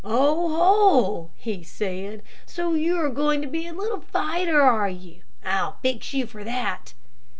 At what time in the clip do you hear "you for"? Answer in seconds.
6.11-6.43